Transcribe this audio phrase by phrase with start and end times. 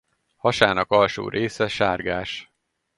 [0.37, 2.51] Hasának alsó része sárgás.